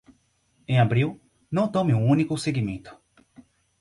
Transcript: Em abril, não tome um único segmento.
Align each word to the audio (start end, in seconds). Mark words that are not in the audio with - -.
Em 0.67 0.79
abril, 0.79 1.21
não 1.51 1.67
tome 1.67 1.93
um 1.93 2.07
único 2.07 2.35
segmento. 2.35 2.97